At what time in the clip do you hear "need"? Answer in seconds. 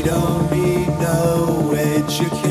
0.50-0.88